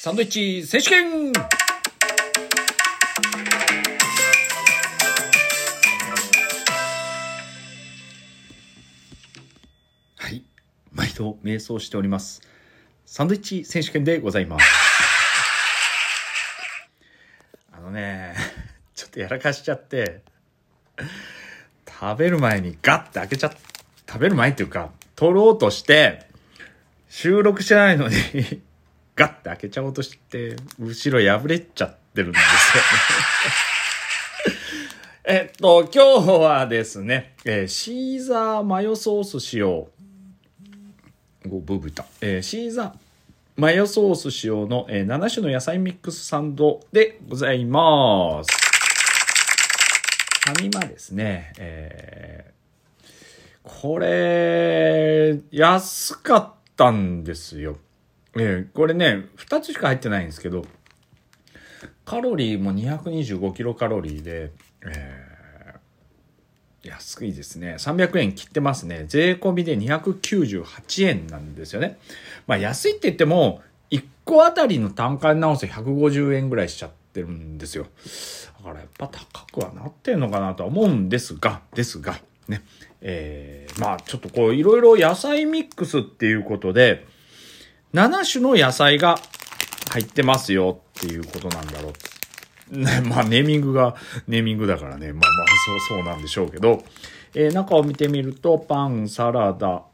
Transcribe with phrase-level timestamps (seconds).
[0.00, 1.32] サンドイッチ選手権
[10.14, 10.44] はい。
[10.92, 12.42] 毎度瞑想しております。
[13.06, 14.66] サンドイッチ選手権でございます。
[17.72, 18.36] あのね、
[18.94, 20.22] ちょっとやらかしちゃって、
[21.88, 23.52] 食べる前にガッて開けちゃ
[24.08, 26.28] 食べる前っていうか、取ろうとして、
[27.08, 28.62] 収録してないのに、
[29.18, 32.84] ガッて開けちゃおうとして、後ろ破れちゃってるんですよ。
[35.26, 39.88] えっと、今日はですね、えーシーザーマヨソース使用。
[41.44, 42.06] ごブーブーいった。
[42.20, 42.92] えーシーザー
[43.56, 48.50] マヨソース使用の、えー7種の野菜ミックスサンドでございます。
[50.44, 51.52] ファミマですね。
[51.58, 52.48] えー
[53.64, 57.76] これ、安かったんですよ。
[58.38, 60.64] えーこれね、2つしか入ってないんですけど、
[62.04, 65.28] カロリーも225キロカロリーで、えー
[66.84, 67.74] 安いですね。
[67.78, 69.04] 300円切ってますね。
[69.08, 71.98] 税込みで298円なんですよね。
[72.46, 77.86] まあ安いって言っても、1個あたりの単価に直すと150円ぐらいしちゃってるんですよ。
[78.58, 82.62] だからやっぱ高くはなってんのかなとは思うんですが、ですが、ね。
[83.00, 87.06] えーまあちょっとこういろいろ野菜ミックスっていうことで、
[87.94, 89.18] 7種の野菜が
[89.90, 92.78] 入ってますよっていうことなんだろう。
[92.78, 95.12] ね、まあネーミングがネーミングだからね。
[95.12, 95.46] まあまあ
[95.88, 96.84] そうそうなんでしょうけど、
[97.34, 99.84] えー中を見てみると、パン、サラダ、ん？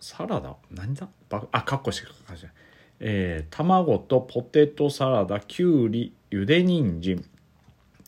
[0.00, 0.56] サラダ？
[0.72, 1.08] 何だ？
[1.30, 2.52] あ、カッコして書かない。
[2.98, 7.24] えー卵とポテトサラダ、きゅうり、ゆで人参、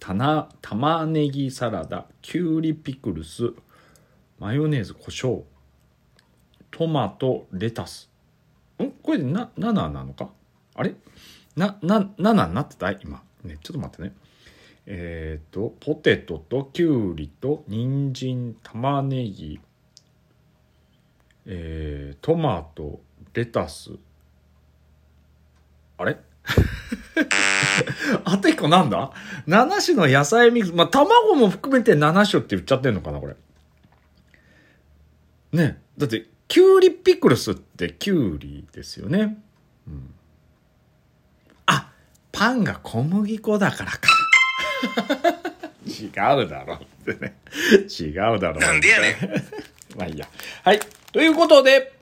[0.00, 3.52] たな、玉ねぎサラダ、きゅうりピクルス、
[4.40, 5.42] マヨネーズ、胡椒、
[6.72, 8.07] トマト、レタス。
[8.84, 10.30] んこれでな、7なのか？
[10.74, 10.94] あれ？
[11.56, 12.90] な、な、7になってた？
[12.92, 13.22] 今。
[13.44, 14.14] ね、ちょっと待ってね。
[14.86, 19.60] えっ、と、ポテトときゅうりと人参、玉ねぎ、
[21.46, 23.00] えー、トマト、
[23.34, 23.90] レタス。
[25.98, 26.16] あれ？
[28.24, 29.12] あと一個なんだ
[29.46, 30.74] ?7 種の野菜ミックス。
[30.74, 33.36] まあ、卵も含めて7種って言っちゃってんのかなこれ。
[35.52, 35.82] ね。
[35.98, 39.38] だって、きゅうりピクルスってきゅうりですよね。
[39.86, 40.14] うん。
[41.66, 41.90] あ、
[42.32, 43.98] パンが小麦粉だからか。
[45.86, 47.36] 違うだろってね。
[47.88, 48.60] 違うだろ。
[48.60, 49.14] なんでやねん。
[49.98, 50.28] まあいいや。
[50.64, 50.80] はい。
[51.12, 51.92] ということで、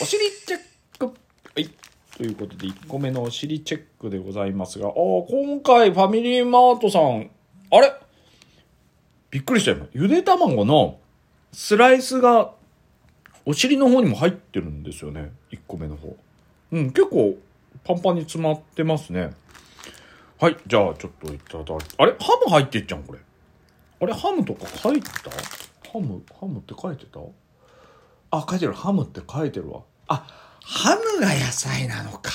[0.00, 0.60] お尻チェッ
[0.98, 1.06] ク。
[1.06, 1.12] は
[1.56, 1.70] い。
[2.16, 7.30] ということで、1個目のお尻チェックでございますが、ああ、今回ファミリーマートさん、
[7.70, 7.92] あれ？
[9.30, 9.88] びっくりしたよ。
[9.92, 11.00] ゆで卵の
[11.52, 12.52] スライスが
[13.46, 15.30] お尻の方にも入ってるんですよね。
[15.50, 16.16] 1個目の方。
[16.72, 17.36] うん、結構
[17.84, 19.32] パンパンに詰まってますね。
[20.40, 23.18] はい、じゃあちょっといただき、あれハム入ってっちゃうんこれ。
[24.00, 25.30] あれハムとか書いてた？
[25.90, 27.20] ハム、ハムって書いてた？
[28.30, 28.72] あ、書いてる。
[28.72, 29.82] ハムって書いてるわ。
[30.08, 30.26] あ、
[30.60, 32.30] ハムが野菜なのか。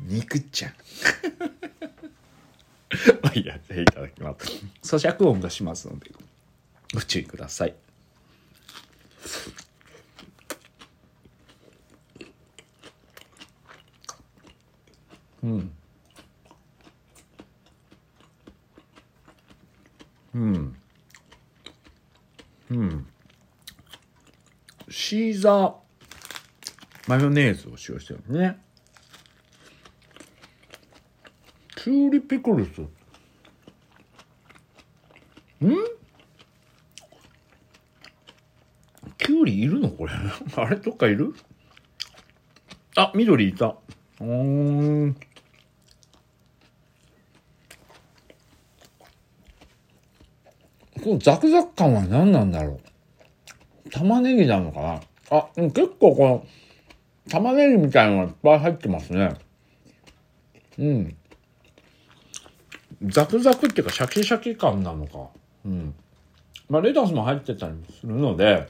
[0.00, 0.72] 肉ちゃん。
[3.22, 4.34] まあいいや、いただきま
[4.82, 4.96] す。
[4.96, 6.10] 咀嚼音がしますので、
[6.94, 7.74] ご注意ください。
[15.42, 15.72] うん。
[20.34, 20.76] うん。
[22.70, 23.06] うん。
[24.90, 25.74] シーザー
[27.06, 28.58] マヨネーズを使用してるね。
[31.76, 32.82] キュウリピクルス。
[35.64, 35.97] ん？
[39.18, 40.12] キュウリいるのこれ？
[40.56, 40.76] あれ？
[40.76, 41.34] どっかいる？
[42.96, 43.76] あ、緑いた。
[44.20, 45.16] うーん。
[51.02, 52.80] このザクザク感は何なんだろ
[53.86, 53.90] う？
[53.90, 55.00] 玉ねぎなのかな？
[55.30, 56.46] あ、結構この、
[57.30, 59.34] 玉ねぎみたいなのがいっぱい入ってますね。
[60.78, 61.16] うん。
[63.02, 65.28] ザクザクっていうかシャキシャキ感なのか。
[65.64, 65.94] うん。
[66.68, 68.68] まあ、レタスも入ってたりするので、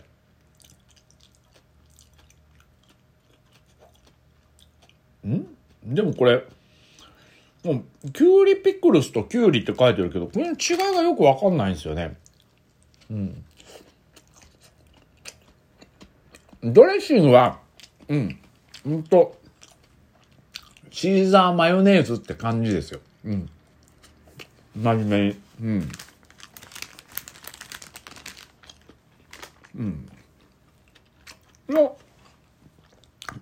[5.29, 5.47] ん？
[5.85, 6.45] でもこれ、
[7.65, 12.17] もう、キュウリピクルスとキュウリって書いてるけど、この違いがよくわかんないんですよね。
[13.11, 13.45] うん。
[16.63, 17.61] ドレッシングは、
[18.09, 18.39] うん、
[18.85, 19.39] ほんと、
[20.91, 23.01] シーザーマヨネーズって感じですよ。
[23.25, 23.51] うん。
[24.77, 25.37] 真面目に。
[25.63, 25.89] うん。
[29.77, 30.09] うん。
[31.69, 31.97] の、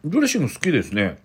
[0.05, 1.19] ドレッシング好きですね。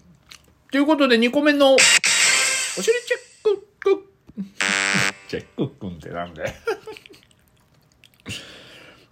[0.72, 4.08] ということで2個目の、お尻チェックク
[5.28, 6.46] チェックくんってなんで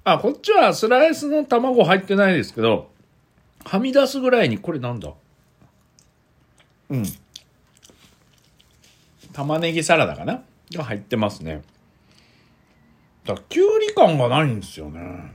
[0.06, 2.90] あ、こっちはスライスの卵入ってないですけど、
[3.66, 5.12] はみ出すぐらいに、これなんだ？
[6.90, 7.04] うん。
[9.34, 10.44] 玉ねぎサラダかな？
[10.74, 11.62] が入ってますね。
[13.26, 15.32] だきゅうり感がないんですよね。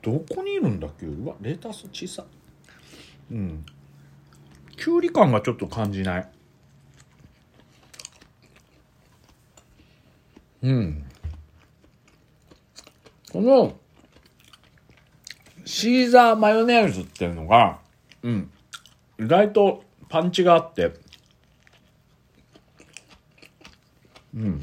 [0.00, 2.24] どこにいるんだっけうわ、レタス小さ。
[3.30, 3.66] うん。
[4.76, 6.28] きゅうり感がちょっと感じない。
[10.62, 11.04] うん。
[13.32, 13.76] この、
[15.64, 17.80] シーザーマヨネーズっていうのが、
[18.22, 18.50] うん。
[19.18, 20.94] 意外とパンチがあって、
[24.34, 24.60] うん。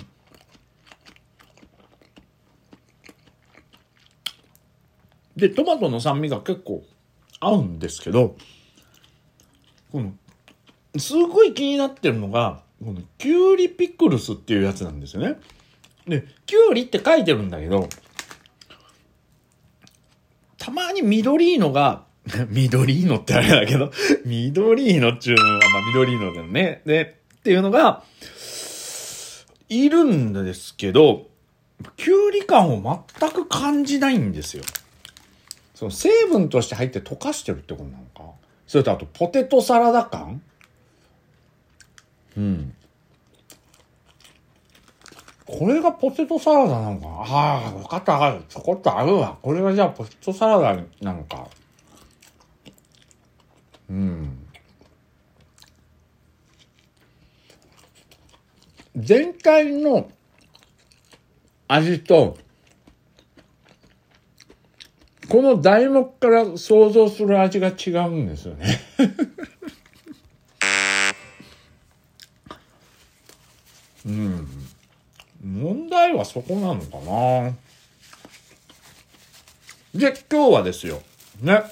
[5.35, 6.83] で、トマトの酸味が結構
[7.39, 8.35] 合うんですけど、
[9.91, 10.13] この、
[10.97, 15.39] すごい気になってるのが、このキュウリピクルスっていうやつなんですよね。
[16.07, 17.87] で、キュウリって書いてるんだけど、
[20.57, 22.05] たまに緑のが、
[22.49, 23.91] 緑のってあれだけど、
[24.25, 26.81] 緑のっていうのは、まあ緑のだよね。
[26.85, 28.03] で、っていうのが、
[29.69, 31.29] いるんですけど、
[31.97, 34.63] キュウリ感を全く感じないんですよ。
[35.73, 38.20] その成分として入って溶かしてるってことなのか
[38.71, 40.41] それとあとポテトサラダ感？
[42.37, 42.73] うん。
[45.45, 47.13] これがポテトサラダなのかな？
[47.17, 48.53] ああ、分かった分かった。
[48.53, 49.37] ちょこっとあるわ。
[49.41, 51.49] これがじゃあポテトサラダなのか。
[53.89, 54.47] うん。
[58.95, 60.09] 全体の
[61.67, 62.37] 味と、
[65.31, 68.81] この題目から想像する味が違うんですよね。
[74.05, 74.45] うん。
[75.41, 77.53] 問題はそこなのかな。
[79.95, 81.01] で、今日はですよ。
[81.39, 81.63] ね。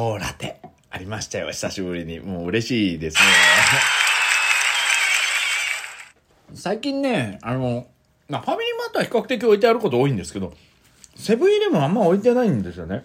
[0.00, 0.56] 糖ラテ。
[0.88, 2.20] ありましたよ、久しぶりに。
[2.20, 3.22] もう嬉しいですね。
[6.54, 7.86] 最近ね、あの、
[8.26, 10.54] まあファミリーマートは比較的置いてあること多いんですけど、
[11.16, 13.04] セブンイレブンあんま置いてないんですよね。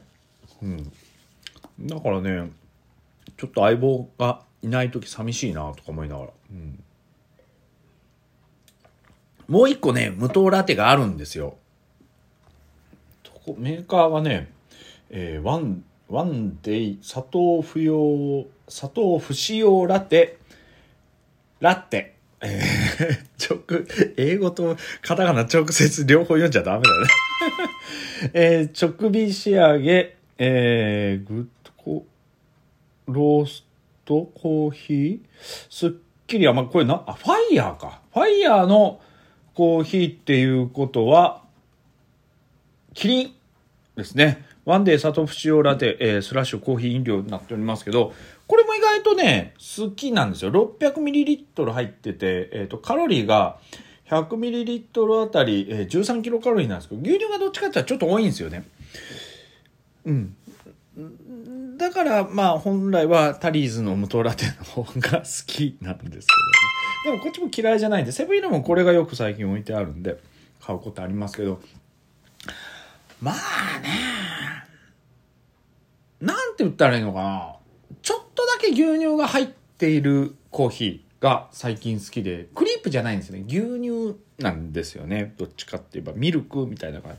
[0.62, 0.94] うん。
[1.82, 2.50] だからね、
[3.36, 6.30] ちょっと相棒がいない時寂しいなとか思いながら。
[6.50, 6.84] うん。
[9.50, 11.58] もう一個ね、無糖ラテがあるんですよ。
[13.58, 14.50] メーカーがね、
[15.10, 20.38] えーワン、ワンデイ砂糖不要、砂糖不使用ラテ、
[21.60, 22.16] ラテ。
[22.42, 23.86] えー、直、
[24.18, 27.08] 英語とカタカナ直接両方読んじゃダメだね。
[28.34, 32.06] えー、直火仕上げ、えー、グッドコ、
[33.08, 33.66] ロース
[34.04, 35.20] トコーヒー、
[35.70, 35.92] すっ
[36.28, 36.68] きり甘い。
[36.68, 38.02] これな、あ、ファイヤーか。
[38.14, 39.02] ファイヤーの
[39.56, 41.42] コーヒーっていうことは、
[42.94, 43.34] キリン
[43.96, 44.46] ですね。
[44.66, 48.14] ワンデー砂糖不使用ラテ、えースラッシュコーヒー飲料になっておりますけど、
[48.48, 50.52] これも意外とね、好きなんですよ。
[50.52, 53.60] 600ml 入ってて、えっ、と、カロリーが
[54.10, 58.66] 100ml あたり、えー13キロカロリーなんですけど、牛乳がどっちかって言ったらちょっと多いんですよね。
[60.06, 60.36] うん。
[61.78, 66.22] だから、まあ、本来はタリーズの無糖ラテの方が好きなんですけどね。
[67.06, 70.18] でもこっちも嫌いじゃないんで、セブンイレブンこれがよく最近置いてあるんで、
[70.62, 71.62] 買うことありますけど、
[73.26, 73.90] まあね、
[76.22, 77.56] なんて言ったらいいのかな。
[78.04, 83.44] ちょっとだけ牛乳が入っているコーヒーが最近好きで、クリープじゃないんですね。
[83.48, 85.34] 牛乳なんですよね。
[85.40, 87.18] どっちかって言えば、ミルクみたいな感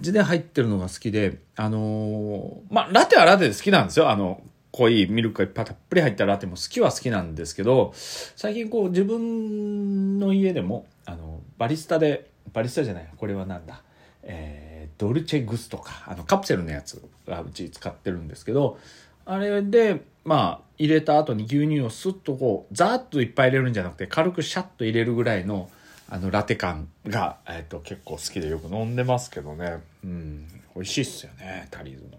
[0.00, 4.10] じで入ってるのが好きで、あのーまあ、ラテはラテで好きなんですよ。
[4.10, 13.84] あの、濃いミルクがいっぱいたっぷり入ったラテも好きは好きなんですけど、最近こう自分の家でも、あの、バリスタで、バリスタじゃない、これはなんだ、
[14.22, 18.78] えー、ドルチェグスとか、あの、カプセルのやつがうち使ってるんですけど、
[19.24, 25.70] あれで、まあ、入れた後に牛乳をスッとこう、ザーッといっぱい入れるんじゃなくて、軽くシャッと入れるぐらいの、
[26.08, 29.82] あの、ラテ感が、えっ、と、結構好きでよく飲んでますけどね。
[30.04, 30.46] うん。
[30.74, 32.18] 美味しいっすよね、タリーズの。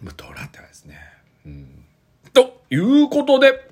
[0.00, 0.98] 無糖ラテはですね。
[1.46, 1.84] うん。
[2.32, 3.68] ということで、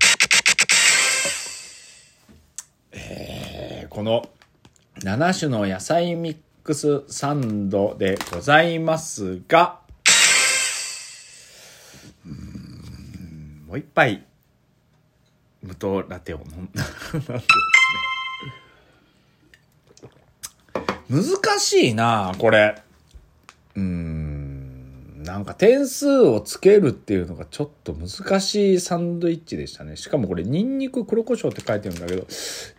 [2.91, 4.27] えー、この
[5.03, 9.81] 7種の野菜ミックスサンドでございますが、
[12.25, 14.23] うんもう一杯
[15.61, 16.83] 無糖ラテを飲んだ
[21.09, 22.82] 難しいなこれ。
[25.33, 29.95] なんか点数をつけるっていうのがちょっと難しいサンドイッチでしたね。
[29.95, 32.27] しかもこれ、ニンニク黒胡椒って書いてるんだけど、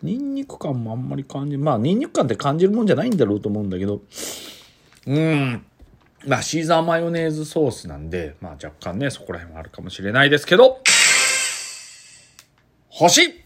[0.01, 1.59] ニンニク感もあんまり感じる。
[1.59, 3.99] まあ、ニンニク感って感じるもんじゃないんだろうと思うんだけど、
[5.05, 5.65] うん。
[6.25, 10.79] まあ、シーザーマヨネーズソースなんで、まあ若干ね、そこら辺はあるかもしれないですけど、
[12.87, 13.43] 星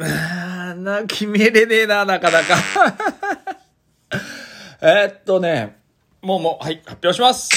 [0.00, 2.56] あーな、決めれねえな、なかなか。
[4.80, 5.79] えっとね、
[6.22, 7.48] もうもう、はい、発表します。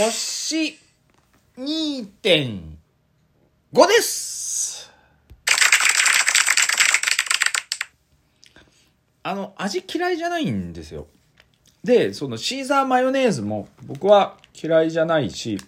[0.00, 0.78] 星
[1.58, 4.92] 2.5です。
[9.24, 11.08] あの、味嫌いじゃないんですよ。
[11.82, 15.58] で、そのシーザーマヨネーズも僕は嫌いじゃないし、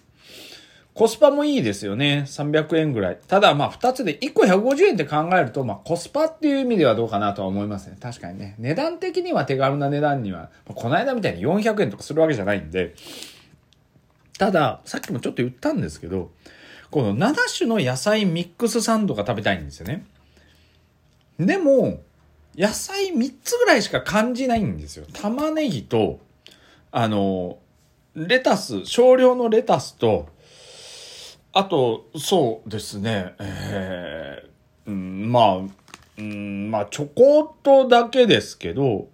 [0.99, 2.25] コスパもいいですよね。
[2.27, 3.19] 300円ぐらい。
[3.25, 7.95] ただまあ2つで1個150円って考えると、まあコスパっていう意味ではどうかなとは思いますね。
[8.01, 8.55] 確かにね。
[8.59, 12.95] 値段的には手軽な値段には、この間みたいに400円とかするわけじゃないんで。
[14.37, 16.31] ただ、さっきもちょっと言ったんですけど、
[16.91, 20.05] この7種の野菜ミックスサンドが食べたいんですよね。
[21.39, 22.01] でも、
[22.57, 25.05] 野菜3つぐらいしか感じないんですよ。
[25.13, 26.19] 玉ねぎと、
[26.91, 27.59] あの、
[28.15, 30.27] レタス、少量のレタスと、
[31.59, 35.57] あと、そうですね、えー、うん、まあ、
[36.17, 39.09] うん、まあ、ちょこっとだけですけど、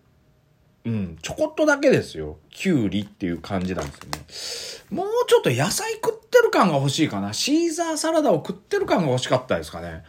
[0.86, 2.38] うん、ちょこっとだけですよ。
[2.52, 3.92] きゅうりっていう感じなんで
[4.30, 5.02] すよね。
[5.02, 7.34] もうちょっと野菜食ってる感が欲しいかな。
[7.34, 10.04] シーザーサラダを食ってる感が欲しかったですかね。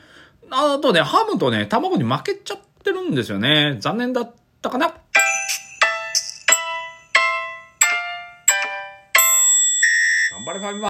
[0.51, 3.79] あとね、ハムとね、卵に負けちゃってるんですよね。
[3.81, 4.89] 残念だったかな。
[4.89, 4.95] 頑
[10.45, 10.85] 張れファミマ